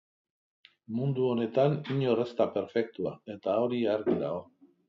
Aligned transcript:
Mundu 0.99 1.27
honetan 1.33 1.77
inor 1.97 2.23
ez 2.25 2.27
da 2.41 2.49
perfektua, 2.57 3.15
eta 3.37 3.59
hori 3.67 3.87
argi 3.97 4.21
dago. 4.27 4.43